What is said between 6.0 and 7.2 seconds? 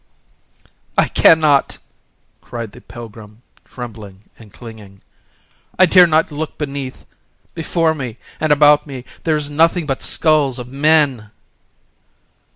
not look beneath!